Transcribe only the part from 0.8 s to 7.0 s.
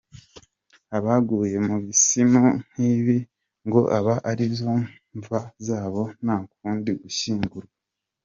Abaguye mu bisimu nk'ibi ngo aba arizo mva zabo ntakundi